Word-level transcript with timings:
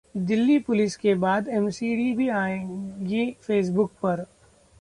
Delhi 0.17 0.57
police 0.59 0.95
के 0.95 1.13
बाद 1.15 1.47
MCD 1.47 2.11
भी 2.13 2.27
आएंगी 2.29 3.31
फेसबुक 3.41 3.91
पर 4.03 4.25